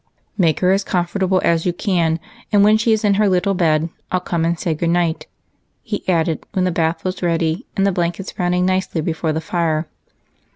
[0.35, 2.19] "Make her as comfortable as you can,
[2.51, 3.81] and when she is in her little bed
[4.11, 5.27] I '11 come and say good night,"
[5.83, 9.87] he added, when the bath was ready and the blankets browning nicely before the fire.